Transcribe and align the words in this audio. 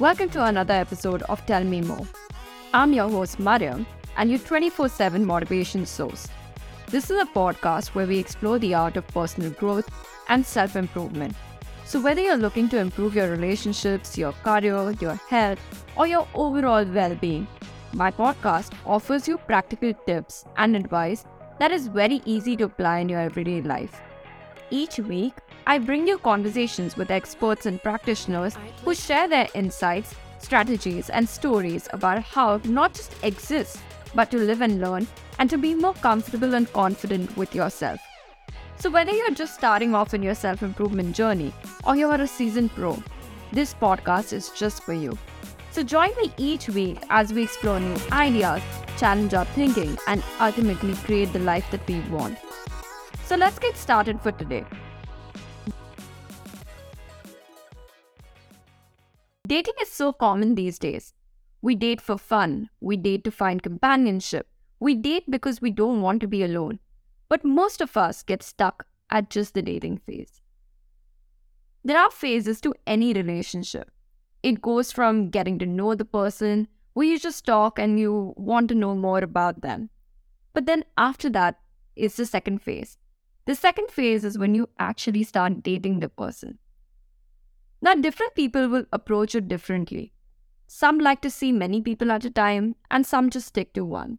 Welcome 0.00 0.28
to 0.30 0.44
another 0.44 0.74
episode 0.74 1.22
of 1.22 1.44
Tell 1.44 1.64
Me 1.64 1.80
More. 1.80 2.06
I'm 2.72 2.92
your 2.92 3.10
host, 3.10 3.40
Mariam, 3.40 3.84
and 4.16 4.30
your 4.30 4.38
24 4.38 4.88
7 4.88 5.24
motivation 5.24 5.84
source. 5.84 6.28
This 6.86 7.10
is 7.10 7.20
a 7.20 7.24
podcast 7.24 7.88
where 7.96 8.06
we 8.06 8.16
explore 8.16 8.60
the 8.60 8.74
art 8.74 8.96
of 8.96 9.08
personal 9.08 9.50
growth 9.50 9.90
and 10.28 10.46
self 10.46 10.76
improvement. 10.76 11.34
So, 11.84 12.00
whether 12.00 12.20
you're 12.20 12.36
looking 12.36 12.68
to 12.68 12.78
improve 12.78 13.16
your 13.16 13.28
relationships, 13.28 14.16
your 14.16 14.30
career, 14.44 14.92
your 15.00 15.16
health, 15.28 15.58
or 15.96 16.06
your 16.06 16.28
overall 16.32 16.84
well 16.84 17.16
being, 17.16 17.48
my 17.92 18.12
podcast 18.12 18.74
offers 18.86 19.26
you 19.26 19.36
practical 19.38 19.92
tips 20.06 20.44
and 20.58 20.76
advice 20.76 21.24
that 21.58 21.72
is 21.72 21.88
very 21.88 22.22
easy 22.24 22.56
to 22.58 22.66
apply 22.66 22.98
in 22.98 23.08
your 23.08 23.20
everyday 23.20 23.62
life. 23.62 24.00
Each 24.70 24.98
week, 24.98 25.32
I 25.66 25.78
bring 25.78 26.06
you 26.06 26.18
conversations 26.18 26.96
with 26.96 27.10
experts 27.10 27.64
and 27.64 27.82
practitioners 27.82 28.56
who 28.84 28.94
share 28.94 29.26
their 29.26 29.48
insights, 29.54 30.14
strategies, 30.38 31.08
and 31.08 31.26
stories 31.26 31.88
about 31.92 32.22
how 32.22 32.60
not 32.64 32.92
just 32.92 33.14
exist, 33.24 33.78
but 34.14 34.30
to 34.30 34.36
live 34.36 34.60
and 34.60 34.80
learn 34.80 35.06
and 35.38 35.48
to 35.48 35.56
be 35.56 35.74
more 35.74 35.94
comfortable 35.94 36.54
and 36.54 36.70
confident 36.72 37.34
with 37.36 37.54
yourself. 37.54 37.98
So, 38.76 38.90
whether 38.90 39.10
you're 39.10 39.30
just 39.30 39.54
starting 39.54 39.94
off 39.94 40.12
in 40.12 40.22
your 40.22 40.34
self 40.34 40.62
improvement 40.62 41.16
journey 41.16 41.52
or 41.86 41.96
you're 41.96 42.14
a 42.14 42.26
seasoned 42.26 42.70
pro, 42.74 43.02
this 43.52 43.72
podcast 43.72 44.32
is 44.32 44.50
just 44.50 44.82
for 44.82 44.92
you. 44.92 45.16
So, 45.70 45.82
join 45.82 46.10
me 46.20 46.32
each 46.36 46.68
week 46.68 46.98
as 47.08 47.32
we 47.32 47.44
explore 47.44 47.80
new 47.80 47.96
ideas, 48.12 48.62
challenge 48.98 49.32
our 49.32 49.46
thinking, 49.46 49.96
and 50.06 50.22
ultimately 50.40 50.94
create 50.94 51.32
the 51.32 51.38
life 51.38 51.70
that 51.70 51.86
we 51.88 52.00
want. 52.10 52.38
So 53.28 53.36
let's 53.36 53.58
get 53.58 53.76
started 53.76 54.22
for 54.22 54.32
today. 54.32 54.64
Dating 59.46 59.74
is 59.82 59.92
so 59.92 60.14
common 60.14 60.54
these 60.54 60.78
days. 60.78 61.12
We 61.60 61.74
date 61.74 62.00
for 62.00 62.16
fun, 62.16 62.70
we 62.80 62.96
date 62.96 63.24
to 63.24 63.30
find 63.30 63.62
companionship, 63.62 64.48
we 64.80 64.94
date 64.94 65.24
because 65.28 65.60
we 65.60 65.70
don't 65.70 66.00
want 66.00 66.22
to 66.22 66.26
be 66.26 66.42
alone. 66.42 66.78
But 67.28 67.44
most 67.44 67.82
of 67.82 67.98
us 67.98 68.22
get 68.22 68.42
stuck 68.42 68.86
at 69.10 69.28
just 69.28 69.52
the 69.52 69.60
dating 69.60 69.98
phase. 69.98 70.40
There 71.84 71.98
are 71.98 72.10
phases 72.10 72.62
to 72.62 72.74
any 72.86 73.12
relationship. 73.12 73.90
It 74.42 74.62
goes 74.62 74.90
from 74.90 75.28
getting 75.28 75.58
to 75.58 75.66
know 75.66 75.94
the 75.94 76.06
person, 76.06 76.66
where 76.94 77.06
you 77.06 77.18
just 77.18 77.44
talk 77.44 77.78
and 77.78 78.00
you 78.00 78.32
want 78.38 78.70
to 78.70 78.74
know 78.74 78.94
more 78.94 79.18
about 79.18 79.60
them. 79.60 79.90
But 80.54 80.64
then 80.64 80.86
after 80.96 81.28
that 81.28 81.58
is 81.94 82.16
the 82.16 82.24
second 82.24 82.62
phase, 82.62 82.96
the 83.48 83.54
second 83.54 83.90
phase 83.90 84.26
is 84.26 84.36
when 84.36 84.54
you 84.54 84.68
actually 84.78 85.22
start 85.24 85.62
dating 85.62 86.00
the 86.00 86.08
person. 86.10 86.58
Now, 87.80 87.94
different 87.94 88.34
people 88.34 88.68
will 88.68 88.84
approach 88.92 89.34
it 89.34 89.48
differently. 89.48 90.12
Some 90.66 90.98
like 90.98 91.22
to 91.22 91.30
see 91.30 91.50
many 91.50 91.80
people 91.80 92.12
at 92.12 92.26
a 92.26 92.30
time, 92.30 92.76
and 92.90 93.06
some 93.06 93.30
just 93.30 93.46
stick 93.46 93.72
to 93.72 93.86
one. 93.86 94.18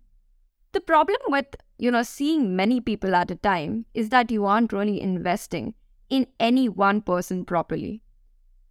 The 0.71 0.81
problem 0.81 1.17
with, 1.27 1.45
you 1.77 1.91
know, 1.91 2.01
seeing 2.01 2.55
many 2.55 2.81
people 2.81 3.13
at 3.13 3.29
a 3.29 3.35
time 3.35 3.85
is 3.93 4.09
that 4.09 4.31
you 4.31 4.47
aren't 4.47 4.73
really 4.73 4.99
investing 4.99 5.75
in 6.09 6.25
any 6.39 6.67
one 6.67 6.99
person 6.99 7.45
properly. 7.45 8.01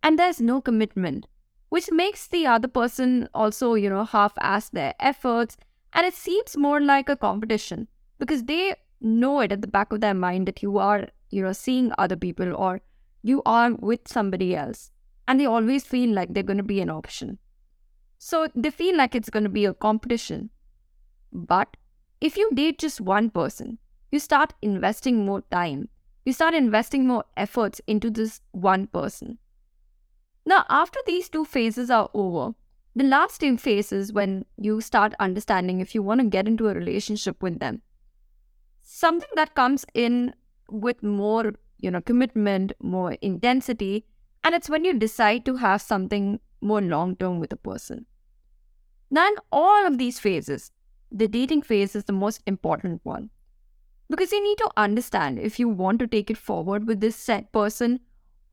And 0.03 0.19
there's 0.19 0.41
no 0.41 0.61
commitment, 0.61 1.29
which 1.69 1.93
makes 1.93 2.27
the 2.27 2.47
other 2.47 2.67
person 2.67 3.29
also, 3.33 3.75
you 3.75 3.89
know, 3.89 4.05
half 4.05 4.33
ass 4.41 4.71
their 4.71 4.95
efforts, 4.99 5.57
and 5.93 6.05
it 6.05 6.15
seems 6.15 6.57
more 6.57 6.81
like 6.81 7.09
a 7.09 7.17
competition 7.17 7.87
because 8.19 8.43
they 8.43 8.75
know 9.01 9.41
it 9.41 9.53
at 9.53 9.63
the 9.63 9.69
back 9.69 9.93
of 9.93 10.01
their 10.01 10.15
mind 10.15 10.47
that 10.49 10.63
you 10.63 10.79
are, 10.79 11.09
you 11.31 11.43
know, 11.43 11.53
seeing 11.53 11.93
other 11.99 12.17
people 12.17 12.55
or 12.55 12.81
you 13.23 13.43
are 13.47 13.73
with 13.75 14.07
somebody 14.07 14.55
else. 14.57 14.91
And 15.27 15.39
they 15.39 15.47
always 15.47 15.85
feel 15.85 16.11
like 16.15 16.33
they're 16.33 16.43
going 16.43 16.59
to 16.59 16.63
be 16.63 16.81
an 16.81 16.91
option. 16.91 17.39
So 18.19 18.49
they 18.55 18.71
feel 18.71 18.97
like 18.97 19.15
it's 19.15 19.31
going 19.31 19.45
to 19.45 19.51
be 19.51 19.65
a 19.65 19.75
competition. 19.75 20.51
But 21.33 21.77
if 22.21 22.37
you 22.37 22.51
date 22.55 22.79
just 22.79 23.01
one 23.01 23.31
person, 23.31 23.79
you 24.11 24.19
start 24.19 24.55
investing 24.63 25.25
more 25.25 25.43
time. 25.51 25.89
You 26.25 26.33
start 26.33 26.55
investing 26.55 27.07
more 27.07 27.25
efforts 27.37 27.81
into 27.87 28.11
this 28.11 28.41
one 28.53 28.87
person. 28.87 29.39
Now, 30.45 30.65
after 30.69 30.99
these 31.07 31.29
two 31.29 31.45
phases 31.45 31.91
are 31.91 32.09
over, 32.15 32.55
the 32.97 33.05
last 33.05 33.41
two 33.41 33.57
phases 33.59 34.13
when 34.13 34.45
you 34.57 34.81
start 34.81 35.15
understanding 35.21 35.81
if 35.81 35.95
you 35.95 36.03
want 36.03 36.21
to 36.21 36.27
get 36.27 36.49
into 36.49 36.69
a 36.69 36.75
relationship 36.75 37.43
with 37.43 37.61
them 37.61 37.83
something 38.89 39.29
that 39.35 39.55
comes 39.55 39.85
in 39.93 40.35
with 40.71 41.03
more, 41.03 41.53
you 41.79 41.91
know, 41.91 42.01
commitment, 42.01 42.73
more 42.81 43.13
intensity. 43.21 44.07
And 44.43 44.55
it's 44.55 44.71
when 44.71 44.85
you 44.85 44.95
decide 44.95 45.45
to 45.45 45.57
have 45.57 45.83
something 45.83 46.41
more 46.63 46.81
long 46.81 47.15
term 47.17 47.39
with 47.39 47.53
a 47.53 47.57
person. 47.57 48.07
Now, 49.11 49.29
in 49.29 49.35
all 49.53 49.87
of 49.87 49.99
these 49.99 50.19
phases, 50.19 50.73
the 51.13 51.29
dating 51.29 51.63
phase 51.63 51.95
is 51.95 52.05
the 52.05 52.13
most 52.13 52.43
important 52.47 53.01
one. 53.05 53.31
Because 54.09 54.33
you 54.33 54.43
need 54.43 54.57
to 54.59 54.71
understand 54.79 55.39
if 55.39 55.59
you 55.59 55.69
want 55.69 55.99
to 55.99 56.07
take 56.07 56.31
it 56.31 56.39
forward 56.39 56.87
with 56.87 57.01
this 57.01 57.15
set 57.15 57.53
person 57.53 58.01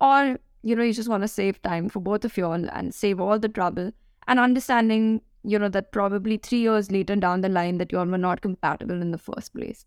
or 0.02 0.38
you 0.64 0.76
know 0.76 0.84
you 0.84 0.92
just 0.92 1.08
want 1.08 1.24
to 1.24 1.30
save 1.30 1.62
time 1.62 1.88
for 1.88 2.02
both 2.02 2.26
of 2.26 2.36
you 2.36 2.46
all 2.46 2.70
and 2.74 2.94
save 2.94 3.22
all 3.22 3.40
the 3.40 3.48
trouble 3.48 3.94
and 4.28 4.38
understanding 4.38 5.22
you 5.44 5.58
know 5.58 5.70
that 5.70 5.94
probably 5.94 6.36
three 6.36 6.60
years 6.60 6.92
later 6.92 7.16
down 7.16 7.40
the 7.40 7.48
line 7.48 7.78
that 7.78 7.94
you 7.94 8.00
all 8.00 8.06
were 8.06 8.18
not 8.18 8.42
compatible 8.42 9.02
in 9.02 9.12
the 9.12 9.18
first 9.18 9.54
place 9.54 9.86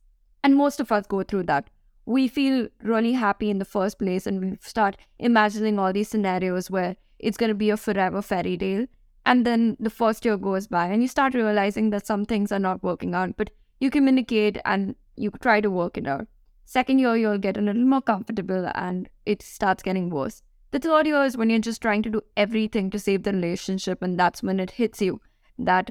and 0.49 0.57
most 0.57 0.81
of 0.81 0.91
us 0.91 1.07
go 1.07 1.23
through 1.23 1.43
that. 1.43 1.69
We 2.07 2.27
feel 2.27 2.69
really 2.83 3.13
happy 3.13 3.51
in 3.51 3.59
the 3.59 3.67
first 3.67 3.99
place 3.99 4.27
and 4.27 4.41
we 4.41 4.57
start 4.63 4.97
imagining 5.19 5.79
all 5.79 5.93
these 5.93 6.09
scenarios 6.09 6.71
where 6.71 6.97
it's 7.19 7.37
going 7.37 7.51
to 7.51 7.55
be 7.55 7.69
a 7.69 7.77
forever 7.77 8.23
fairy 8.23 8.57
tale. 8.57 8.87
And 9.27 9.45
then 9.45 9.77
the 9.79 9.91
first 9.91 10.25
year 10.25 10.39
goes 10.39 10.67
by 10.67 10.87
and 10.87 11.03
you 11.03 11.09
start 11.09 11.35
realizing 11.35 11.91
that 11.91 12.07
some 12.07 12.25
things 12.25 12.51
are 12.51 12.59
not 12.59 12.83
working 12.83 13.15
out, 13.15 13.37
but 13.37 13.51
you 13.79 13.91
communicate 13.91 14.57
and 14.65 14.95
you 15.17 15.31
try 15.43 15.61
to 15.61 15.71
work 15.71 15.99
it 15.99 16.09
out. 16.09 16.27
Second 16.65 16.99
year, 16.99 17.15
you'll 17.15 17.37
get 17.37 17.59
a 17.59 17.61
little 17.61 17.85
more 17.85 18.01
comfortable 18.01 18.71
and 18.75 19.11
it 19.27 19.43
starts 19.43 19.83
getting 19.83 20.09
worse. 20.09 20.43
The 20.71 20.79
third 20.79 21.07
year 21.07 21.25
is 21.25 21.37
when 21.37 21.51
you're 21.51 21.59
just 21.59 21.83
trying 21.83 22.03
to 22.05 22.11
do 22.11 22.23
everything 22.39 22.89
to 22.91 22.99
save 22.99 23.25
the 23.25 23.33
relationship, 23.33 24.01
and 24.01 24.19
that's 24.19 24.43
when 24.43 24.61
it 24.61 24.73
hits 24.73 25.03
you 25.03 25.21
that 25.59 25.91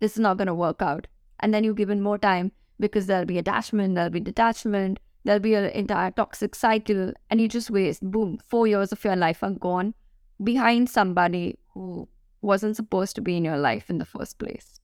this 0.00 0.12
is 0.14 0.20
not 0.20 0.36
going 0.36 0.46
to 0.46 0.54
work 0.54 0.82
out. 0.82 1.06
And 1.38 1.54
then 1.54 1.64
you 1.64 1.74
give 1.74 1.90
it 1.90 1.98
more 1.98 2.18
time 2.18 2.50
because 2.82 3.06
there'll 3.06 3.24
be 3.24 3.38
attachment, 3.38 3.94
there'll 3.94 4.10
be 4.10 4.20
detachment, 4.20 4.98
there'll 5.24 5.40
be 5.40 5.54
an 5.54 5.66
entire 5.66 6.10
toxic 6.10 6.54
cycle, 6.54 7.12
and 7.30 7.40
you 7.40 7.48
just 7.48 7.70
waste, 7.70 8.02
boom, 8.02 8.38
four 8.44 8.66
years 8.66 8.92
of 8.92 9.02
your 9.04 9.16
life 9.16 9.42
are 9.42 9.52
gone 9.52 9.94
behind 10.42 10.90
somebody 10.90 11.56
who 11.72 12.08
wasn't 12.42 12.74
supposed 12.74 13.14
to 13.14 13.22
be 13.22 13.36
in 13.36 13.44
your 13.44 13.56
life 13.56 13.88
in 13.88 13.98
the 13.98 14.04
first 14.04 14.38
place. 14.38 14.80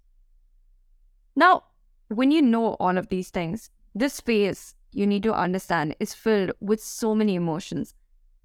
Now, 1.34 1.64
when 2.06 2.30
you 2.30 2.40
know 2.40 2.74
all 2.74 2.96
of 2.96 3.08
these 3.08 3.30
things, 3.30 3.70
this 3.94 4.20
phase 4.20 4.76
you 4.92 5.06
need 5.06 5.24
to 5.24 5.34
understand 5.34 5.96
is 5.98 6.14
filled 6.14 6.52
with 6.60 6.80
so 6.80 7.14
many 7.16 7.34
emotions. 7.34 7.94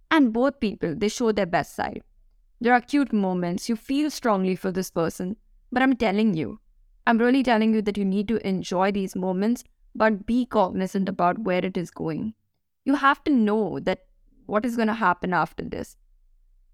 And 0.10 0.34
both 0.34 0.60
people, 0.60 0.96
they 0.96 1.10
show 1.10 1.32
their 1.32 1.46
best 1.46 1.76
side. 1.76 2.02
There 2.60 2.74
are 2.74 2.82
cute 2.82 3.14
moments, 3.14 3.70
you 3.70 3.76
feel 3.76 4.10
strongly 4.10 4.56
for 4.56 4.72
this 4.72 4.90
person, 4.90 5.36
but 5.72 5.84
I'm 5.84 5.96
telling 5.96 6.34
you, 6.34 6.60
I'm 7.06 7.18
really 7.18 7.44
telling 7.44 7.74
you 7.74 7.82
that 7.82 7.98
you 7.98 8.06
need 8.06 8.28
to 8.30 8.48
enjoy 8.48 8.92
these 8.92 9.16
moments, 9.16 9.64
but 9.94 10.26
be 10.26 10.46
cognizant 10.46 11.10
about 11.10 11.40
where 11.40 11.66
it 11.66 11.78
is 11.78 11.92
going. 11.92 12.34
You 12.86 12.96
have 12.96 13.24
to 13.26 13.32
know 13.32 13.80
that 13.82 14.06
what 14.46 14.66
is 14.66 14.76
going 14.76 14.88
to 14.88 14.94
happen 14.94 15.34
after 15.34 15.64
this. 15.64 15.98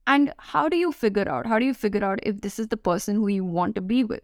And 0.05 0.33
how 0.37 0.69
do 0.69 0.77
you 0.77 0.91
figure 0.91 1.29
out? 1.29 1.45
How 1.45 1.59
do 1.59 1.65
you 1.65 1.73
figure 1.73 2.03
out 2.03 2.19
if 2.23 2.41
this 2.41 2.59
is 2.59 2.67
the 2.67 2.77
person 2.77 3.15
who 3.15 3.27
you 3.27 3.43
want 3.43 3.75
to 3.75 3.81
be 3.81 4.03
with? 4.03 4.21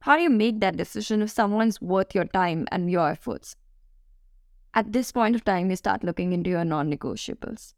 How 0.00 0.16
do 0.16 0.22
you 0.22 0.30
make 0.30 0.60
that 0.60 0.76
decision 0.76 1.22
if 1.22 1.30
someone's 1.30 1.80
worth 1.80 2.14
your 2.14 2.26
time 2.26 2.66
and 2.70 2.90
your 2.90 3.10
efforts? 3.10 3.56
At 4.74 4.92
this 4.92 5.10
point 5.10 5.34
of 5.34 5.44
time, 5.44 5.70
you 5.70 5.76
start 5.76 6.04
looking 6.04 6.32
into 6.32 6.50
your 6.50 6.64
non 6.64 6.92
negotiables. 6.92 7.74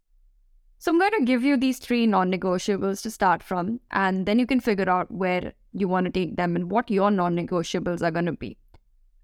So, 0.78 0.92
I'm 0.92 0.98
going 0.98 1.12
to 1.18 1.24
give 1.24 1.42
you 1.42 1.56
these 1.56 1.78
three 1.78 2.06
non 2.06 2.30
negotiables 2.30 3.02
to 3.02 3.10
start 3.10 3.42
from, 3.42 3.80
and 3.90 4.26
then 4.26 4.38
you 4.38 4.46
can 4.46 4.60
figure 4.60 4.90
out 4.90 5.10
where 5.10 5.52
you 5.80 5.88
want 5.88 6.06
to 6.06 6.12
take 6.12 6.36
them 6.36 6.56
and 6.56 6.70
what 6.70 6.90
your 6.90 7.10
non 7.10 7.36
negotiables 7.36 8.02
are 8.02 8.10
going 8.10 8.26
to 8.26 8.32
be. 8.32 8.56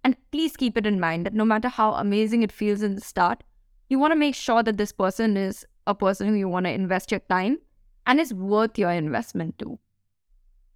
And 0.03 0.17
please 0.31 0.57
keep 0.57 0.77
it 0.77 0.87
in 0.87 1.01
mind 1.01 1.25
that 1.27 1.35
no 1.35 1.45
matter 1.45 1.69
how 1.69 1.93
amazing 1.95 2.43
it 2.43 2.53
feels 2.53 2.83
in 2.83 2.95
the 2.95 3.01
start, 3.01 3.43
you 3.89 3.99
want 3.99 4.13
to 4.13 4.19
make 4.19 4.35
sure 4.35 4.63
that 4.63 4.77
this 4.77 4.93
person 4.93 5.37
is 5.37 5.67
a 5.87 5.95
person 5.95 6.29
who 6.29 6.35
you 6.35 6.49
want 6.49 6.67
to 6.67 6.73
invest 6.73 7.11
your 7.11 7.21
time 7.21 7.59
and 8.07 8.21
is 8.21 8.35
worth 8.35 8.79
your 8.79 8.91
investment 8.91 9.59
too. 9.59 9.79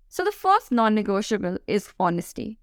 So, 0.08 0.24
the 0.24 0.32
first 0.32 0.72
non 0.72 0.94
negotiable 0.94 1.58
is 1.66 1.92
honesty. 2.00 2.58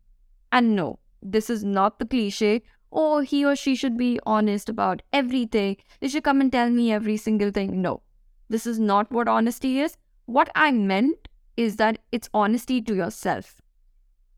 And 0.52 0.76
no, 0.76 1.00
this 1.22 1.50
is 1.50 1.64
not 1.64 2.00
the 2.00 2.06
cliche, 2.06 2.64
oh, 2.92 3.20
he 3.20 3.46
or 3.46 3.56
she 3.56 3.76
should 3.76 3.98
be 3.98 4.20
honest 4.26 4.70
about 4.70 5.02
everything. 5.14 5.78
They 6.00 6.08
should 6.08 6.24
come 6.24 6.42
and 6.42 6.52
tell 6.52 6.70
me 6.70 6.92
every 6.92 7.18
single 7.18 7.52
thing. 7.52 7.82
No, 7.82 8.02
this 8.50 8.66
is 8.66 8.80
not 8.80 9.12
what 9.12 9.28
honesty 9.28 9.80
is. 9.80 9.98
What 10.26 10.50
I 10.56 10.72
meant 10.72 11.28
is 11.58 11.78
that 11.78 12.00
it's 12.12 12.30
honesty 12.34 12.82
to 12.82 12.96
yourself. 12.96 13.62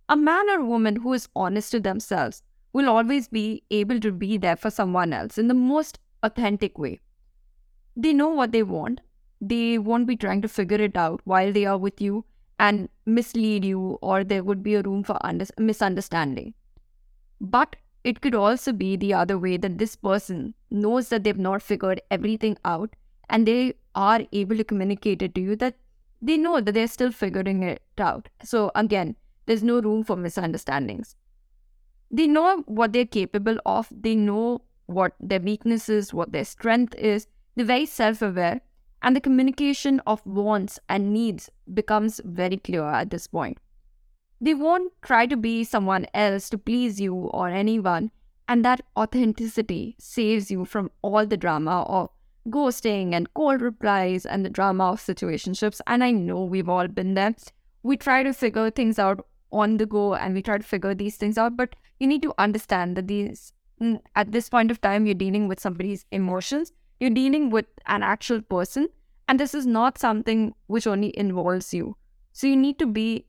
A 0.09 0.15
man 0.15 0.49
or 0.49 0.63
woman 0.63 0.97
who 0.97 1.13
is 1.13 1.27
honest 1.35 1.71
to 1.71 1.79
themselves 1.79 2.43
will 2.73 2.89
always 2.89 3.27
be 3.27 3.63
able 3.71 3.99
to 3.99 4.11
be 4.11 4.37
there 4.37 4.55
for 4.55 4.69
someone 4.69 5.13
else 5.13 5.37
in 5.37 5.47
the 5.47 5.53
most 5.53 5.99
authentic 6.23 6.77
way. 6.77 6.99
They 7.95 8.13
know 8.13 8.29
what 8.29 8.51
they 8.51 8.63
want 8.63 9.01
they 9.39 9.77
won't 9.77 10.07
be 10.07 10.15
trying 10.15 10.41
to 10.41 10.47
figure 10.47 10.81
it 10.81 10.97
out 10.97 11.21
while 11.23 11.51
they 11.51 11.65
are 11.65 11.77
with 11.77 12.01
you 12.01 12.25
and 12.59 12.89
mislead 13.05 13.63
you, 13.63 13.99
or 14.01 14.23
there 14.23 14.43
would 14.43 14.63
be 14.63 14.73
a 14.75 14.81
room 14.81 15.03
for 15.03 15.17
under- 15.23 15.45
misunderstanding. 15.59 16.53
But 17.39 17.75
it 18.03 18.21
could 18.21 18.33
also 18.33 18.71
be 18.73 18.95
the 18.95 19.13
other 19.13 19.37
way 19.37 19.57
that 19.57 19.77
this 19.77 19.95
person 19.95 20.55
knows 20.71 21.09
that 21.09 21.23
they've 21.23 21.37
not 21.37 21.61
figured 21.61 22.01
everything 22.09 22.57
out 22.65 22.95
and 23.29 23.47
they 23.47 23.73
are 23.93 24.21
able 24.31 24.57
to 24.57 24.63
communicate 24.63 25.21
it 25.21 25.35
to 25.35 25.41
you 25.41 25.55
that 25.57 25.75
they 26.21 26.37
know 26.37 26.61
that 26.61 26.71
they're 26.73 26.87
still 26.87 27.11
figuring 27.11 27.63
it 27.63 27.81
out. 27.97 28.29
So, 28.43 28.71
again, 28.75 29.15
there's 29.45 29.63
no 29.63 29.79
room 29.79 30.03
for 30.03 30.15
misunderstandings. 30.15 31.15
They 32.09 32.27
know 32.27 32.63
what 32.67 32.93
they're 32.93 33.05
capable 33.05 33.57
of, 33.65 33.87
they 33.91 34.15
know 34.15 34.61
what 34.85 35.13
their 35.19 35.39
weakness 35.39 35.89
is, 35.89 36.13
what 36.13 36.31
their 36.31 36.45
strength 36.45 36.95
is. 36.95 37.27
They're 37.55 37.65
very 37.65 37.85
self 37.85 38.21
aware, 38.21 38.61
and 39.01 39.15
the 39.15 39.21
communication 39.21 39.99
of 40.07 40.25
wants 40.25 40.79
and 40.87 41.13
needs 41.13 41.49
becomes 41.73 42.21
very 42.23 42.57
clear 42.57 42.83
at 42.83 43.09
this 43.09 43.27
point. 43.27 43.57
They 44.39 44.53
won't 44.53 44.93
try 45.01 45.25
to 45.25 45.35
be 45.35 45.63
someone 45.63 46.05
else 46.13 46.49
to 46.51 46.57
please 46.57 47.01
you 47.01 47.15
or 47.15 47.49
anyone, 47.49 48.11
and 48.47 48.63
that 48.63 48.81
authenticity 48.95 49.95
saves 49.99 50.51
you 50.51 50.63
from 50.63 50.91
all 51.01 51.25
the 51.25 51.37
drama 51.37 51.83
of 51.83 52.09
ghosting 52.49 53.13
and 53.13 53.33
cold 53.33 53.61
replies 53.61 54.25
and 54.25 54.45
the 54.45 54.49
drama 54.49 54.91
of 54.91 55.01
situationships. 55.01 55.81
And 55.88 56.03
I 56.03 56.11
know 56.11 56.44
we've 56.44 56.69
all 56.69 56.88
been 56.88 57.13
there. 57.13 57.35
We 57.83 57.97
try 57.97 58.23
to 58.23 58.33
figure 58.33 58.69
things 58.69 58.99
out 58.99 59.25
on 59.51 59.77
the 59.77 59.85
go 59.85 60.15
and 60.15 60.33
we 60.33 60.41
try 60.41 60.57
to 60.57 60.63
figure 60.63 60.94
these 60.94 61.15
things 61.15 61.38
out, 61.38 61.55
but 61.55 61.75
you 61.99 62.07
need 62.07 62.21
to 62.23 62.33
understand 62.38 62.97
that 62.97 63.07
these 63.07 63.53
mm, 63.81 63.99
at 64.15 64.31
this 64.31 64.49
point 64.49 64.71
of 64.71 64.81
time 64.81 65.05
you're 65.05 65.15
dealing 65.15 65.47
with 65.47 65.59
somebody's 65.59 66.05
emotions, 66.11 66.71
you're 66.99 67.09
dealing 67.09 67.49
with 67.49 67.65
an 67.85 68.03
actual 68.03 68.41
person, 68.41 68.88
and 69.27 69.39
this 69.39 69.53
is 69.53 69.65
not 69.65 69.97
something 69.97 70.53
which 70.67 70.88
only 70.88 71.17
involves 71.17 71.73
you. 71.73 71.95
So 72.33 72.47
you 72.47 72.55
need 72.55 72.79
to 72.79 72.85
be 72.85 73.25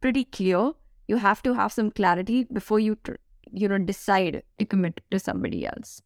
pretty 0.00 0.24
clear. 0.24 0.72
You 1.06 1.16
have 1.16 1.42
to 1.42 1.54
have 1.54 1.72
some 1.72 1.90
clarity 1.90 2.44
before 2.44 2.80
you 2.80 2.96
tr- 3.04 3.14
you 3.50 3.68
know 3.68 3.78
decide 3.78 4.42
to 4.58 4.64
commit 4.64 5.00
to 5.10 5.18
somebody 5.18 5.66
else. 5.66 6.02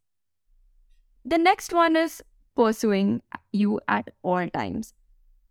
The 1.25 1.39
next 1.39 1.73
one 1.73 1.97
is 1.97 2.23
pursuing 2.57 3.23
you 3.53 3.81
at 3.89 4.11
all 4.23 4.49
times. 4.49 4.95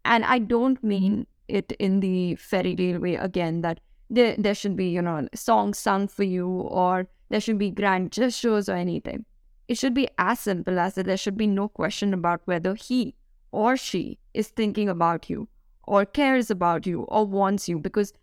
And 0.05 0.23
I 0.25 0.39
don't 0.39 0.83
mean 0.83 1.27
it 1.47 1.71
in 1.73 1.99
the 1.99 2.35
fairy 2.35 2.75
tale 2.75 2.99
way 2.99 3.15
again 3.15 3.61
that 3.61 3.79
there, 4.09 4.35
there 4.37 4.55
should 4.55 4.75
be, 4.75 4.89
you 4.89 5.01
know, 5.01 5.27
songs 5.33 5.77
sung 5.77 6.07
for 6.07 6.23
you 6.23 6.47
or 6.47 7.07
there 7.29 7.39
should 7.39 7.57
be 7.57 7.69
grand 7.69 8.11
gestures 8.11 8.67
or 8.67 8.75
anything. 8.75 9.25
It 9.67 9.77
should 9.77 9.93
be 9.93 10.09
as 10.17 10.39
simple 10.41 10.79
as 10.79 10.95
that 10.95 11.05
there 11.05 11.17
should 11.17 11.37
be 11.37 11.47
no 11.47 11.69
question 11.69 12.13
about 12.13 12.41
whether 12.45 12.75
he 12.75 13.15
or 13.51 13.77
she 13.77 14.19
is 14.33 14.49
thinking 14.49 14.89
about 14.89 15.29
you 15.29 15.47
or 15.83 16.05
cares 16.05 16.51
about 16.51 16.85
you 16.85 17.03
or 17.03 17.25
wants 17.25 17.69
you 17.69 17.79
because 17.79 18.13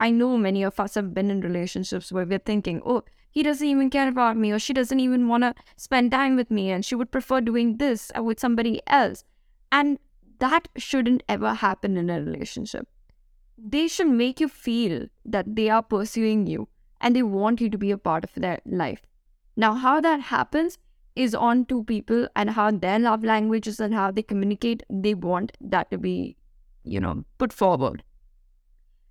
I 0.00 0.10
know 0.10 0.36
many 0.36 0.62
of 0.62 0.78
us 0.78 0.94
have 0.94 1.14
been 1.14 1.30
in 1.30 1.40
relationships 1.40 2.12
where 2.12 2.24
we're 2.24 2.38
thinking, 2.38 2.80
oh, 2.84 3.04
he 3.30 3.42
doesn't 3.42 3.66
even 3.66 3.90
care 3.90 4.08
about 4.08 4.36
me 4.36 4.50
or 4.50 4.58
she 4.58 4.72
doesn't 4.72 5.00
even 5.00 5.28
want 5.28 5.42
to 5.42 5.54
spend 5.76 6.10
time 6.10 6.36
with 6.36 6.50
me 6.50 6.70
and 6.70 6.84
she 6.84 6.94
would 6.94 7.10
prefer 7.10 7.40
doing 7.40 7.76
this 7.76 8.10
with 8.20 8.40
somebody 8.40 8.80
else. 8.86 9.24
And 9.70 9.98
that 10.38 10.68
shouldn't 10.76 11.22
ever 11.28 11.54
happen 11.54 11.96
in 11.96 12.10
a 12.10 12.20
relationship. 12.20 12.88
They 13.56 13.88
should 13.88 14.08
make 14.08 14.40
you 14.40 14.48
feel 14.48 15.06
that 15.24 15.56
they 15.56 15.68
are 15.68 15.82
pursuing 15.82 16.46
you 16.46 16.68
and 17.00 17.14
they 17.14 17.22
want 17.22 17.60
you 17.60 17.68
to 17.70 17.78
be 17.78 17.90
a 17.90 17.98
part 17.98 18.24
of 18.24 18.30
their 18.34 18.60
life. 18.64 19.02
Now, 19.56 19.74
how 19.74 20.00
that 20.00 20.20
happens 20.20 20.78
is 21.16 21.34
on 21.34 21.64
two 21.64 21.82
people 21.84 22.28
and 22.36 22.50
how 22.50 22.70
their 22.70 22.98
love 22.98 23.24
languages 23.24 23.80
and 23.80 23.92
how 23.92 24.10
they 24.12 24.22
communicate, 24.22 24.84
they 24.88 25.14
want 25.14 25.56
that 25.60 25.90
to 25.90 25.98
be, 25.98 26.36
you 26.84 27.00
know, 27.00 27.24
put 27.38 27.52
forward. 27.52 28.04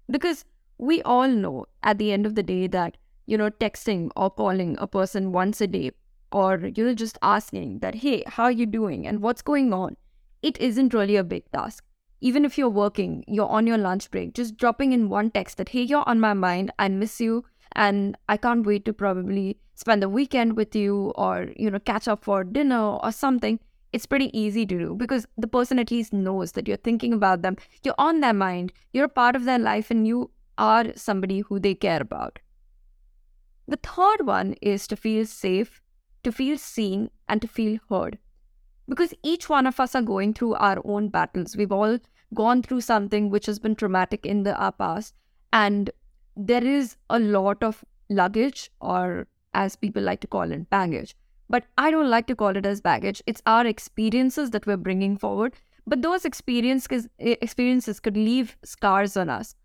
Because 0.09 0.45
we 0.77 1.01
all 1.01 1.27
know 1.27 1.65
at 1.83 1.97
the 1.97 2.13
end 2.13 2.25
of 2.25 2.35
the 2.35 2.43
day 2.43 2.67
that 2.67 2.95
you 3.27 3.38
know, 3.38 3.51
texting 3.51 4.09
or 4.15 4.31
calling 4.31 4.75
a 4.79 4.88
person 4.88 5.31
once 5.31 5.62
a 5.62 5.68
day 5.68 5.91
or, 6.31 6.57
you 6.75 6.85
know, 6.85 6.94
just 6.94 7.18
asking 7.21 7.79
that, 7.79 7.95
hey, 7.95 8.24
how 8.25 8.44
are 8.44 8.51
you 8.51 8.65
doing 8.65 9.06
and 9.06 9.21
what's 9.21 9.41
going 9.41 9.71
on? 9.74 9.95
It 10.41 10.57
isn't 10.59 10.94
really 10.94 11.18
a 11.18 11.24
big 11.24 11.44
task. 11.51 11.83
Even 12.21 12.45
if 12.45 12.57
you're 12.57 12.69
working, 12.69 13.24
you're 13.27 13.47
on 13.47 13.68
your 13.68 13.77
lunch 13.77 14.09
break, 14.09 14.33
just 14.33 14.57
dropping 14.57 14.91
in 14.91 15.09
one 15.09 15.29
text 15.29 15.57
that, 15.57 15.69
hey, 15.69 15.83
you're 15.83 16.07
on 16.07 16.19
my 16.19 16.33
mind, 16.33 16.71
I 16.79 16.88
miss 16.88 17.21
you, 17.21 17.45
and 17.74 18.18
I 18.27 18.38
can't 18.38 18.65
wait 18.65 18.85
to 18.85 18.94
probably 18.94 19.57
spend 19.75 20.01
the 20.01 20.09
weekend 20.09 20.57
with 20.57 20.75
you 20.75 21.12
or, 21.15 21.50
you 21.56 21.69
know, 21.69 21.80
catch 21.80 22.07
up 22.07 22.23
for 22.23 22.44
dinner 22.44 22.95
or 22.95 23.12
something. 23.12 23.59
It's 23.94 24.06
pretty 24.06 24.38
easy 24.38 24.65
to 24.65 24.80
do 24.80 24.95
because 24.95 25.27
the 25.38 25.47
person 25.47 25.80
at 25.80 25.91
least 25.91 26.12
knows 26.12 26.53
that 26.53 26.68
you're 26.68 26.77
thinking 26.77 27.13
about 27.13 27.41
them, 27.41 27.56
you're 27.83 27.95
on 27.97 28.19
their 28.21 28.33
mind, 28.33 28.73
you're 28.94 29.06
a 29.06 29.09
part 29.09 29.35
of 29.35 29.45
their 29.45 29.59
life, 29.59 29.91
and 29.91 30.07
you 30.07 30.31
are 30.57 30.85
somebody 30.95 31.41
who 31.41 31.59
they 31.59 31.75
care 31.75 32.01
about. 32.01 32.39
The 33.67 33.77
third 33.77 34.25
one 34.25 34.55
is 34.61 34.87
to 34.87 34.95
feel 34.95 35.25
safe, 35.25 35.81
to 36.23 36.31
feel 36.31 36.57
seen, 36.57 37.09
and 37.27 37.41
to 37.41 37.47
feel 37.47 37.79
heard. 37.89 38.17
Because 38.87 39.13
each 39.23 39.49
one 39.49 39.67
of 39.67 39.79
us 39.79 39.93
are 39.95 40.01
going 40.01 40.33
through 40.33 40.53
our 40.55 40.81
own 40.85 41.09
battles. 41.09 41.57
We've 41.57 41.71
all 41.71 41.99
gone 42.33 42.61
through 42.61 42.81
something 42.81 43.29
which 43.29 43.45
has 43.45 43.59
been 43.59 43.75
traumatic 43.75 44.25
in 44.25 44.43
the 44.43 44.55
our 44.55 44.71
past, 44.71 45.13
and 45.51 45.89
there 46.35 46.63
is 46.63 46.95
a 47.09 47.19
lot 47.19 47.61
of 47.61 47.83
luggage, 48.09 48.69
or 48.79 49.27
as 49.53 49.75
people 49.75 50.01
like 50.01 50.21
to 50.21 50.27
call 50.27 50.51
it, 50.51 50.69
baggage. 50.69 51.15
But 51.49 51.65
I 51.77 51.91
don't 51.91 52.09
like 52.09 52.27
to 52.27 52.35
call 52.35 52.55
it 52.55 52.65
as 52.65 52.81
baggage. 52.81 53.21
It's 53.25 53.41
our 53.45 53.65
experiences 53.65 54.51
that 54.51 54.65
we're 54.65 54.77
bringing 54.77 55.17
forward. 55.17 55.55
But 55.85 56.01
those 56.01 56.25
experiences 56.25 57.07
eh, 57.19 57.35
experiences 57.41 57.99
could 57.99 58.17
leave 58.17 58.57
scars 58.63 59.15
on 59.15 59.29
us, 59.29 59.55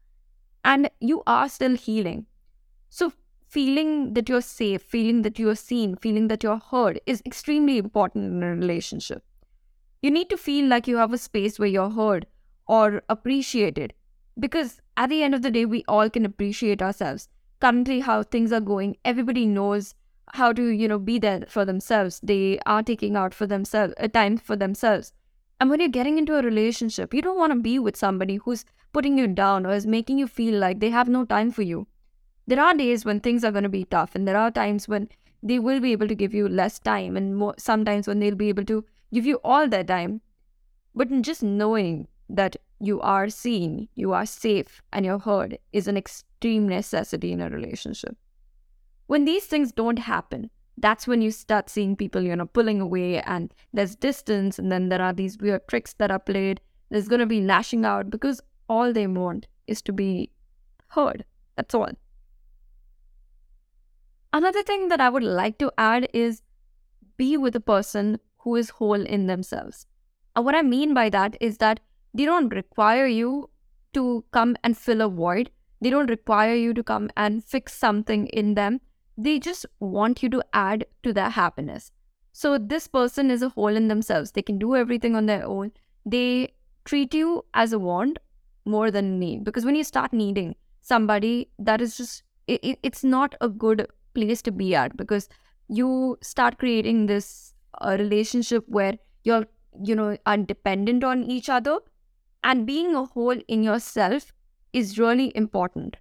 and 0.64 0.88
you 1.00 1.22
are 1.26 1.48
still 1.48 1.76
healing. 1.76 2.26
So 2.90 3.12
feeling 3.52 4.14
that 4.14 4.30
you're 4.30 4.40
safe, 4.40 4.80
feeling 4.80 5.20
that 5.20 5.38
you're 5.38 5.54
seen, 5.54 5.94
feeling 5.94 6.28
that 6.28 6.42
you're 6.42 6.62
heard 6.70 6.98
is 7.04 7.22
extremely 7.26 7.76
important 7.76 8.24
in 8.24 8.42
a 8.42 8.50
relationship. 8.50 9.22
You 10.00 10.10
need 10.10 10.30
to 10.30 10.38
feel 10.38 10.66
like 10.66 10.88
you 10.88 10.96
have 10.96 11.12
a 11.12 11.18
space 11.18 11.58
where 11.58 11.68
you're 11.68 11.90
heard 11.90 12.26
or 12.66 13.02
appreciated 13.10 13.92
because 14.40 14.80
at 14.96 15.10
the 15.10 15.22
end 15.22 15.34
of 15.34 15.42
the 15.42 15.50
day, 15.50 15.66
we 15.66 15.84
all 15.86 16.08
can 16.08 16.24
appreciate 16.24 16.80
ourselves. 16.80 17.28
Currently, 17.60 18.00
how 18.00 18.22
things 18.22 18.52
are 18.52 18.60
going, 18.60 18.96
everybody 19.04 19.44
knows 19.44 19.94
how 20.32 20.54
to, 20.54 20.68
you 20.68 20.88
know, 20.88 20.98
be 20.98 21.18
there 21.18 21.44
for 21.46 21.66
themselves. 21.66 22.20
They 22.22 22.58
are 22.64 22.82
taking 22.82 23.16
out 23.16 23.34
for 23.34 23.46
themselves, 23.46 23.92
a 23.98 24.08
time 24.08 24.38
for 24.38 24.56
themselves. 24.56 25.12
And 25.60 25.68
when 25.68 25.80
you're 25.80 25.90
getting 25.90 26.16
into 26.16 26.38
a 26.38 26.42
relationship, 26.42 27.12
you 27.12 27.20
don't 27.20 27.38
want 27.38 27.52
to 27.52 27.60
be 27.60 27.78
with 27.78 27.98
somebody 27.98 28.36
who's 28.36 28.64
putting 28.94 29.18
you 29.18 29.26
down 29.26 29.66
or 29.66 29.74
is 29.74 29.86
making 29.86 30.16
you 30.16 30.26
feel 30.26 30.58
like 30.58 30.80
they 30.80 30.90
have 30.90 31.08
no 31.10 31.26
time 31.26 31.50
for 31.50 31.60
you 31.60 31.86
there 32.46 32.60
are 32.60 32.74
days 32.74 33.04
when 33.04 33.20
things 33.20 33.44
are 33.44 33.52
going 33.52 33.62
to 33.62 33.68
be 33.68 33.84
tough 33.84 34.14
and 34.14 34.26
there 34.26 34.36
are 34.36 34.50
times 34.50 34.88
when 34.88 35.08
they 35.42 35.58
will 35.58 35.80
be 35.80 35.92
able 35.92 36.08
to 36.08 36.14
give 36.14 36.34
you 36.34 36.48
less 36.48 36.78
time 36.78 37.16
and 37.16 37.36
more, 37.36 37.54
sometimes 37.58 38.06
when 38.06 38.20
they'll 38.20 38.34
be 38.34 38.48
able 38.48 38.64
to 38.64 38.84
give 39.12 39.26
you 39.26 39.40
all 39.44 39.68
their 39.68 39.84
time. 39.84 40.20
But 40.94 41.08
just 41.22 41.42
knowing 41.42 42.08
that 42.28 42.56
you 42.80 43.00
are 43.00 43.28
seen 43.28 43.88
you 43.94 44.12
are 44.12 44.26
safe 44.26 44.82
and 44.92 45.04
you're 45.04 45.18
heard 45.18 45.58
is 45.72 45.86
an 45.86 45.96
extreme 45.96 46.68
necessity 46.68 47.32
in 47.32 47.40
a 47.40 47.48
relationship. 47.48 48.16
When 49.06 49.24
these 49.24 49.46
things 49.46 49.72
don't 49.72 49.98
happen 49.98 50.50
that's 50.78 51.06
when 51.06 51.20
you 51.20 51.30
start 51.30 51.68
seeing 51.68 51.94
people 51.94 52.22
you 52.22 52.34
know 52.34 52.46
pulling 52.46 52.80
away 52.80 53.20
and 53.22 53.52
there's 53.72 53.94
distance 53.94 54.58
and 54.58 54.72
then 54.72 54.88
there 54.88 55.02
are 55.02 55.12
these 55.12 55.38
weird 55.38 55.66
tricks 55.68 55.94
that 55.94 56.10
are 56.10 56.18
played. 56.18 56.60
There's 56.90 57.08
going 57.08 57.20
to 57.20 57.26
be 57.26 57.40
lashing 57.40 57.84
out 57.84 58.10
because 58.10 58.40
all 58.68 58.92
they 58.92 59.06
want 59.06 59.46
is 59.66 59.82
to 59.82 59.92
be 59.92 60.30
heard. 60.88 61.24
That's 61.56 61.74
all 61.74 61.90
Another 64.32 64.62
thing 64.62 64.88
that 64.88 65.00
I 65.00 65.10
would 65.10 65.22
like 65.22 65.58
to 65.58 65.70
add 65.76 66.08
is 66.14 66.42
be 67.18 67.36
with 67.36 67.54
a 67.54 67.60
person 67.60 68.18
who 68.38 68.56
is 68.56 68.70
whole 68.70 69.04
in 69.04 69.26
themselves. 69.26 69.86
And 70.34 70.44
what 70.44 70.54
I 70.54 70.62
mean 70.62 70.94
by 70.94 71.10
that 71.10 71.36
is 71.40 71.58
that 71.58 71.80
they 72.14 72.24
don't 72.24 72.48
require 72.48 73.06
you 73.06 73.50
to 73.92 74.24
come 74.32 74.56
and 74.64 74.76
fill 74.76 75.02
a 75.02 75.08
void. 75.08 75.50
They 75.82 75.90
don't 75.90 76.08
require 76.08 76.54
you 76.54 76.72
to 76.74 76.82
come 76.82 77.10
and 77.16 77.44
fix 77.44 77.74
something 77.74 78.26
in 78.28 78.54
them. 78.54 78.80
They 79.18 79.38
just 79.38 79.66
want 79.80 80.22
you 80.22 80.30
to 80.30 80.42
add 80.54 80.86
to 81.02 81.12
their 81.12 81.28
happiness. 81.28 81.92
So 82.32 82.56
this 82.56 82.88
person 82.88 83.30
is 83.30 83.42
a 83.42 83.50
whole 83.50 83.76
in 83.76 83.88
themselves. 83.88 84.32
They 84.32 84.42
can 84.42 84.58
do 84.58 84.74
everything 84.74 85.14
on 85.14 85.26
their 85.26 85.44
own. 85.44 85.72
They 86.06 86.54
treat 86.86 87.12
you 87.12 87.44
as 87.52 87.74
a 87.74 87.78
want 87.78 88.18
more 88.64 88.90
than 88.90 89.18
need. 89.18 89.44
Because 89.44 89.66
when 89.66 89.76
you 89.76 89.84
start 89.84 90.14
needing 90.14 90.54
somebody, 90.80 91.50
that 91.58 91.82
is 91.82 91.98
just, 91.98 92.22
it, 92.46 92.78
it's 92.82 93.04
not 93.04 93.34
a 93.42 93.50
good 93.50 93.86
place 94.14 94.42
to 94.42 94.52
be 94.52 94.74
at 94.74 94.96
because 94.96 95.28
you 95.68 96.18
start 96.22 96.58
creating 96.58 97.06
this 97.06 97.54
uh, 97.80 97.96
relationship 97.98 98.64
where 98.68 98.94
you're 99.24 99.46
you 99.82 99.94
know 99.94 100.16
are 100.26 100.36
dependent 100.36 101.02
on 101.02 101.22
each 101.24 101.48
other 101.48 101.78
and 102.44 102.66
being 102.66 102.94
a 102.94 103.04
whole 103.04 103.38
in 103.48 103.62
yourself 103.62 104.32
is 104.72 104.98
really 104.98 105.32
important. 105.34 105.96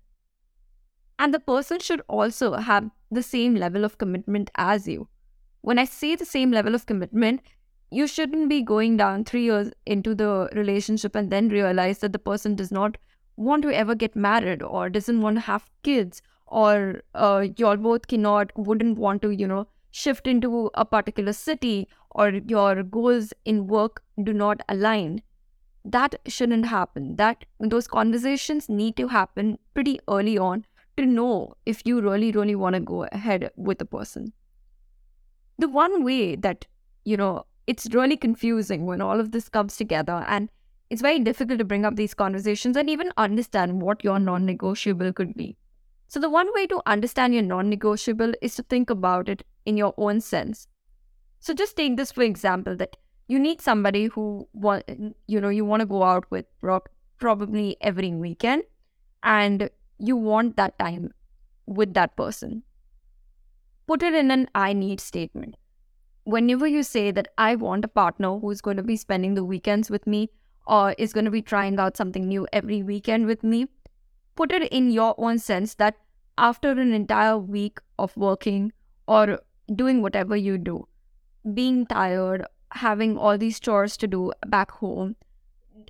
And 1.19 1.33
the 1.33 1.39
person 1.39 1.79
should 1.79 2.01
also 2.07 2.53
have 2.53 2.89
the 3.11 3.21
same 3.21 3.55
level 3.55 3.85
of 3.85 3.97
commitment 3.97 4.49
as 4.55 4.87
you. 4.87 5.07
When 5.61 5.77
i 5.77 5.85
say 5.85 6.15
the 6.15 6.25
same 6.25 6.51
level 6.51 6.73
of 6.73 6.87
commitment 6.87 7.41
you 7.91 8.07
shouldn't 8.07 8.47
be 8.49 8.61
going 8.61 8.95
down 8.97 9.25
three 9.25 9.43
years 9.43 9.69
into 9.85 10.15
the 10.15 10.49
relationship 10.53 11.13
and 11.13 11.29
then 11.29 11.49
realize 11.49 11.99
that 11.99 12.13
the 12.13 12.19
person 12.19 12.55
does 12.55 12.71
not 12.71 12.97
want 13.35 13.63
to 13.63 13.75
ever 13.75 13.93
get 13.93 14.15
married 14.15 14.63
or 14.63 14.89
doesn't 14.89 15.21
want 15.21 15.35
to 15.35 15.41
have 15.41 15.69
kids 15.83 16.21
or 16.51 17.01
uh, 17.15 17.47
y'all 17.57 17.77
both 17.77 18.07
cannot 18.07 18.51
wouldn't 18.57 18.97
want 18.97 19.21
to 19.23 19.31
you 19.31 19.47
know 19.47 19.65
shift 19.89 20.27
into 20.27 20.69
a 20.73 20.85
particular 20.85 21.33
city 21.33 21.87
or 22.11 22.29
your 22.55 22.83
goals 22.83 23.33
in 23.45 23.67
work 23.67 24.03
do 24.23 24.33
not 24.33 24.61
align 24.69 25.21
that 25.83 26.15
shouldn't 26.27 26.65
happen. 26.65 27.15
That 27.15 27.45
those 27.59 27.87
conversations 27.87 28.69
need 28.69 28.95
to 28.97 29.07
happen 29.07 29.57
pretty 29.73 29.99
early 30.07 30.37
on 30.37 30.65
to 30.97 31.05
know 31.05 31.55
if 31.65 31.81
you 31.85 32.01
really 32.01 32.31
really 32.31 32.55
want 32.55 32.75
to 32.75 32.79
go 32.79 33.07
ahead 33.11 33.49
with 33.55 33.81
a 33.81 33.85
person. 33.85 34.33
The 35.57 35.69
one 35.69 36.03
way 36.03 36.35
that 36.35 36.65
you 37.05 37.17
know 37.17 37.45
it's 37.67 37.93
really 37.93 38.17
confusing 38.17 38.85
when 38.85 39.01
all 39.01 39.19
of 39.19 39.31
this 39.31 39.49
comes 39.49 39.77
together 39.77 40.25
and 40.27 40.49
it's 40.89 41.01
very 41.01 41.19
difficult 41.19 41.57
to 41.59 41.65
bring 41.65 41.85
up 41.85 41.95
these 41.95 42.13
conversations 42.13 42.75
and 42.75 42.89
even 42.89 43.11
understand 43.17 43.81
what 43.81 44.03
your 44.03 44.19
non-negotiable 44.19 45.13
could 45.13 45.33
be 45.35 45.55
so 46.11 46.19
the 46.19 46.29
one 46.29 46.49
way 46.53 46.67
to 46.67 46.81
understand 46.85 47.33
your 47.33 47.43
non-negotiable 47.43 48.33
is 48.41 48.55
to 48.55 48.63
think 48.63 48.89
about 48.89 49.29
it 49.29 49.43
in 49.65 49.77
your 49.77 49.93
own 49.97 50.19
sense. 50.19 50.67
So 51.39 51.53
just 51.53 51.77
take 51.77 51.95
this 51.95 52.11
for 52.11 52.23
example 52.23 52.75
that 52.75 52.97
you 53.29 53.39
need 53.39 53.61
somebody 53.61 54.07
who 54.07 54.49
want 54.51 54.83
you 55.27 55.39
know 55.39 55.47
you 55.47 55.63
want 55.63 55.79
to 55.79 55.85
go 55.85 56.03
out 56.03 56.25
with 56.29 56.47
probably 57.17 57.77
every 57.79 58.11
weekend 58.11 58.63
and 59.23 59.69
you 59.99 60.17
want 60.17 60.57
that 60.57 60.77
time 60.77 61.13
with 61.65 61.93
that 61.93 62.17
person. 62.17 62.63
Put 63.87 64.03
it 64.03 64.13
in 64.13 64.31
an 64.31 64.49
i 64.53 64.73
need 64.73 64.99
statement. 64.99 65.55
Whenever 66.25 66.67
you 66.67 66.83
say 66.83 67.11
that 67.11 67.29
I 67.37 67.55
want 67.55 67.85
a 67.85 67.87
partner 68.01 68.37
who's 68.37 68.59
going 68.59 68.75
to 68.75 68.83
be 68.83 68.97
spending 68.97 69.35
the 69.35 69.45
weekends 69.45 69.89
with 69.89 70.05
me 70.05 70.29
or 70.67 70.93
is 70.97 71.13
going 71.13 71.23
to 71.23 71.31
be 71.31 71.41
trying 71.41 71.79
out 71.79 71.95
something 71.95 72.27
new 72.27 72.47
every 72.51 72.83
weekend 72.83 73.27
with 73.27 73.45
me, 73.45 73.67
put 74.35 74.51
it 74.51 74.71
in 74.71 74.91
your 74.91 75.15
own 75.17 75.39
sense 75.39 75.75
that 75.75 75.95
after 76.37 76.71
an 76.71 76.93
entire 76.93 77.37
week 77.37 77.79
of 77.99 78.15
working 78.17 78.71
or 79.07 79.39
doing 79.75 80.01
whatever 80.01 80.35
you 80.35 80.57
do, 80.57 80.87
being 81.53 81.85
tired, 81.85 82.45
having 82.71 83.17
all 83.17 83.37
these 83.37 83.59
chores 83.59 83.97
to 83.97 84.07
do 84.07 84.31
back 84.47 84.71
home, 84.71 85.15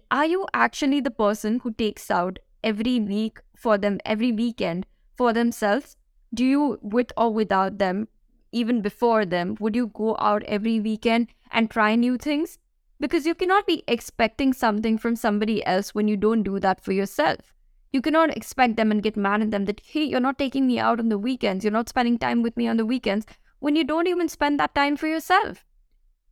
are 0.10 0.26
you 0.26 0.46
actually 0.54 1.00
the 1.00 1.12
person 1.12 1.60
who 1.60 1.72
takes 1.72 2.12
out 2.12 2.40
every 2.64 3.00
week 3.00 3.40
for 3.56 3.78
them, 3.78 4.00
every 4.06 4.32
weekend 4.32 4.86
for 5.16 5.34
themselves? 5.34 5.96
Do 6.34 6.46
you, 6.46 6.80
with 6.82 7.12
or 7.18 7.34
without 7.34 7.78
them, 7.78 8.08
even 8.52 8.82
before 8.82 9.26
them, 9.26 9.56
would 9.60 9.76
you 9.76 9.88
go 9.88 10.16
out 10.20 10.44
every 10.44 10.80
weekend 10.80 11.28
and 11.52 11.70
try 11.70 11.96
new 11.96 12.18
things? 12.18 12.58
Because 13.00 13.26
you 13.26 13.34
cannot 13.34 13.66
be 13.66 13.84
expecting 13.88 14.54
something 14.54 14.98
from 14.98 15.16
somebody 15.16 15.66
else 15.66 15.96
when 15.96 16.08
you 16.08 16.18
don't 16.18 16.44
do 16.44 16.60
that 16.60 16.84
for 16.84 16.92
yourself. 16.92 17.54
You 17.92 18.02
cannot 18.02 18.36
expect 18.36 18.78
them 18.78 18.92
and 18.92 19.04
get 19.04 19.18
mad 19.18 19.42
at 19.42 19.52
them 19.52 19.66
that, 19.66 19.82
hey, 19.84 20.04
you're 20.04 20.20
not 20.20 20.38
taking 20.38 20.66
me 20.66 20.80
out 20.80 21.00
on 21.00 21.10
the 21.10 21.18
weekends, 21.18 21.64
you're 21.64 21.72
not 21.72 21.90
spending 21.90 22.18
time 22.18 22.42
with 22.42 22.56
me 22.56 22.68
on 22.68 22.78
the 22.78 22.86
weekends, 22.86 23.26
when 23.60 23.76
you 23.76 23.84
don't 23.84 24.08
even 24.08 24.30
spend 24.30 24.60
that 24.60 24.74
time 24.74 24.96
for 24.96 25.08
yourself. 25.08 25.66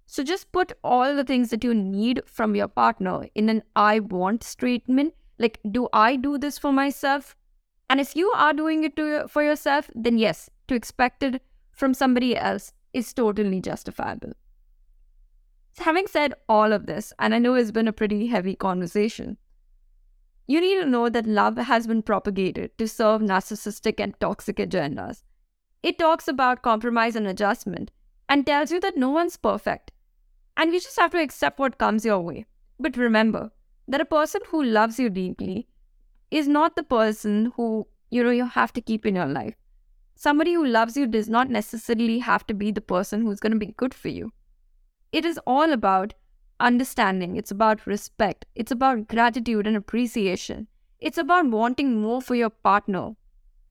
So 0.06 0.24
just 0.24 0.51
put 0.51 0.74
all 0.84 1.16
the 1.16 1.24
things 1.24 1.50
that 1.50 1.63
you 1.63 1.75
need 1.75 2.22
from 2.25 2.56
your 2.56 2.68
partner 2.68 3.28
in 3.36 3.50
an 3.50 3.62
I 3.75 4.00
want 4.00 4.44
statement. 4.44 5.13
Like, 5.38 5.60
do 5.70 5.88
I 5.94 6.16
do 6.16 6.38
this 6.38 6.58
for 6.58 6.72
myself? 6.72 7.36
And 7.89 8.00
if 8.00 8.16
you 8.16 8.32
are 8.32 8.54
doing 8.54 8.84
it 8.84 8.96
to, 8.96 9.28
for 9.28 9.44
yourself, 9.44 9.89
then 9.94 10.18
yes, 10.18 10.50
to 10.68 10.75
expect 10.75 11.24
it 11.24 11.42
from 11.72 11.94
somebody 11.94 12.36
else 12.36 12.74
is 12.94 13.13
totally 13.13 13.62
justifiable. 13.62 14.34
So 15.74 15.84
having 15.84 16.08
said 16.08 16.34
all 16.48 16.74
of 16.74 16.88
this, 16.88 17.13
and 17.20 17.36
I 17.36 17.39
know 17.39 17.54
it's 17.54 17.72
been 17.72 17.88
a 17.88 17.94
pretty 17.94 18.28
heavy 18.28 18.56
conversation, 18.56 19.38
you 20.50 20.60
need 20.60 20.79
to 20.82 20.86
know 20.86 21.08
that 21.08 21.25
love 21.25 21.58
has 21.58 21.88
been 21.88 22.01
propagated 22.01 22.77
to 22.77 22.88
serve 22.88 23.22
narcissistic 23.22 24.00
and 24.00 24.20
toxic 24.20 24.58
agendas. 24.58 25.24
It 25.84 25.98
talks 25.98 26.27
about 26.27 26.62
compromise 26.62 27.15
and 27.15 27.27
adjustment 27.27 27.91
and 28.27 28.46
tells 28.46 28.72
you 28.72 28.79
that 28.79 28.98
no 28.98 29.10
one's 29.10 29.38
perfect. 29.38 29.91
And 30.58 30.74
you 30.74 30.79
just 30.79 31.00
have 31.00 31.12
to 31.12 31.22
accept 31.22 31.60
what 31.60 31.77
comes 31.77 32.03
your 32.03 32.20
way. 32.20 32.46
But 32.79 32.98
remember 32.98 33.51
that 33.88 34.01
a 34.01 34.06
person 34.06 34.41
who 34.48 34.63
loves 34.63 35.00
you 35.00 35.10
deeply 35.10 35.68
is 36.32 36.48
not 36.48 36.75
the 36.75 36.84
person 36.84 37.53
who, 37.56 37.88
you 38.10 38.24
know, 38.24 38.32
you 38.32 38.46
have 38.46 38.74
to 38.74 38.82
keep 38.82 39.06
in 39.06 39.15
your 39.15 39.27
life 39.27 39.56
somebody 40.20 40.53
who 40.53 40.65
loves 40.65 40.98
you 40.98 41.08
does 41.08 41.29
not 41.29 41.50
necessarily 41.50 42.20
have 42.20 42.46
to 42.46 42.53
be 42.53 42.72
the 42.72 42.82
person 42.82 43.22
who's 43.22 43.39
going 43.39 43.53
to 43.53 43.65
be 43.65 43.74
good 43.77 43.94
for 43.94 44.10
you. 44.10 44.34
It 45.13 45.24
is 45.24 45.39
all 45.48 45.72
about 45.72 46.13
understanding, 46.60 47.36
it's 47.36 47.51
about 47.51 47.86
respect, 47.88 48.46
it's 48.56 48.72
about 48.72 49.08
gratitude 49.08 49.68
and 49.68 49.75
appreciation. 49.75 50.68
It's 51.00 51.18
about 51.18 51.48
wanting 51.48 52.01
more 52.01 52.22
for 52.22 52.36
your 52.36 52.50
partner 52.50 53.12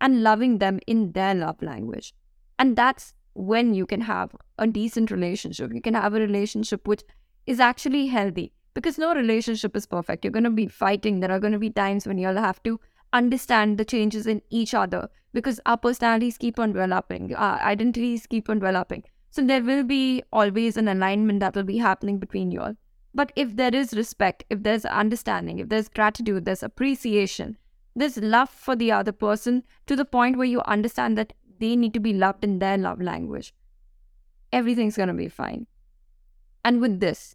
and 0.01 0.23
loving 0.23 0.59
them 0.59 0.81
in 0.87 1.13
their 1.13 1.35
love 1.35 1.61
language. 1.61 2.15
And 2.59 2.77
that's 2.77 3.13
when 3.35 3.75
you 3.75 3.87
can 3.87 4.01
have 4.03 4.35
a 4.59 4.67
decent 4.67 5.11
relationship. 5.11 5.73
You 5.73 5.81
can 5.81 5.95
have 5.95 6.15
a 6.15 6.21
relationship 6.21 6.89
which 6.89 7.03
is 7.47 7.61
actually 7.61 8.07
healthy 8.07 8.53
because 8.75 8.99
no 8.99 9.15
relationship 9.15 9.77
is 9.77 9.87
perfect. 9.87 10.25
You're 10.25 10.33
going 10.33 10.45
to 10.45 10.51
be 10.51 10.67
fighting. 10.67 11.21
There 11.21 11.31
are 11.31 11.41
going 11.41 11.53
to 11.53 11.59
be 11.59 11.71
times 11.71 12.07
when 12.07 12.19
you'll 12.19 12.37
have 12.37 12.63
to 12.63 12.81
understand 13.13 13.79
the 13.79 13.85
changes 13.85 14.27
in 14.27 14.43
each 14.51 14.75
other 14.75 15.09
because 15.33 15.61
our 15.67 15.77
personalities 15.77 16.39
keep 16.39 16.59
on 16.59 16.73
developing, 16.73 17.35
our 17.35 17.61
identities 17.61 18.27
keep 18.27 18.49
on 18.49 18.59
developing. 18.59 19.05
So 19.31 19.45
there 19.45 19.63
will 19.63 19.85
be 19.85 20.23
always 20.33 20.77
an 20.77 20.89
alignment 20.89 21.41
that 21.41 21.55
will 21.55 21.65
be 21.65 21.79
happening 21.79 22.19
between 22.19 22.51
you 22.51 22.61
all. 22.61 22.77
But 23.15 23.33
if 23.37 23.57
there 23.57 23.75
is 23.75 23.95
respect, 23.95 24.45
if 24.51 24.63
there's 24.63 24.85
understanding, 24.85 25.59
if 25.59 25.69
there's 25.69 25.89
gratitude, 25.89 26.45
there's 26.45 26.63
appreciation, 26.63 27.57
there's 27.97 28.17
love 28.17 28.51
for 28.51 28.77
the 28.77 28.93
other 28.93 29.13
person 29.13 29.65
to 29.87 29.97
the 29.97 30.05
point 30.05 30.37
where 30.37 30.47
you 30.47 30.61
understand 30.63 31.19
that 31.19 31.33
they 31.59 31.75
need 31.75 31.95
to 31.95 32.01
be 32.01 32.13
loved 32.13 32.45
in 32.45 32.59
their 32.59 32.79
love 32.79 33.01
language, 33.01 33.55
everything's 34.53 34.97
going 34.97 35.09
to 35.09 35.15
be 35.15 35.29
fine. 35.29 35.67
And 36.65 36.81
with 36.81 37.01
this, 37.01 37.35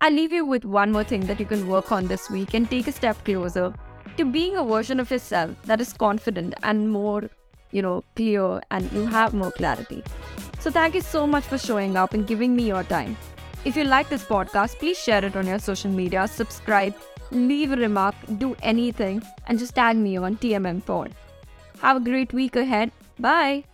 I 0.00 0.10
leave 0.10 0.32
you 0.32 0.46
with 0.46 0.64
one 0.64 0.92
more 0.92 1.04
thing 1.04 1.26
that 1.26 1.40
you 1.40 1.46
can 1.46 1.68
work 1.68 1.90
on 1.90 2.06
this 2.06 2.30
week 2.30 2.54
and 2.54 2.70
take 2.70 2.86
a 2.86 2.92
step 2.92 3.22
closer 3.24 3.74
to 4.16 4.24
being 4.24 4.56
a 4.56 4.64
version 4.64 5.00
of 5.00 5.10
yourself 5.10 5.60
that 5.64 5.80
is 5.80 5.92
confident 5.92 6.54
and 6.62 6.90
more, 6.90 7.28
you 7.72 7.82
know, 7.82 8.04
clear 8.14 8.60
and 8.70 8.90
you 8.92 9.06
have 9.06 9.34
more 9.34 9.50
clarity. 9.50 10.02
So 10.68 10.72
thank 10.72 10.94
you 10.94 11.00
so 11.00 11.26
much 11.26 11.44
for 11.44 11.56
showing 11.56 11.96
up 11.96 12.12
and 12.12 12.26
giving 12.26 12.54
me 12.54 12.64
your 12.64 12.82
time. 12.84 13.16
If 13.64 13.74
you 13.74 13.84
like 13.84 14.10
this 14.10 14.22
podcast, 14.22 14.78
please 14.78 14.98
share 14.98 15.24
it 15.24 15.34
on 15.34 15.46
your 15.46 15.58
social 15.58 15.90
media, 15.90 16.28
subscribe, 16.28 16.94
leave 17.30 17.72
a 17.72 17.76
remark, 17.76 18.14
do 18.36 18.54
anything, 18.60 19.22
and 19.46 19.58
just 19.58 19.74
tag 19.74 19.96
me 19.96 20.18
on 20.18 20.36
TMM 20.36 20.84
Pod. 20.84 21.14
Have 21.80 21.96
a 21.96 22.00
great 22.00 22.34
week 22.34 22.54
ahead. 22.54 22.92
Bye. 23.18 23.64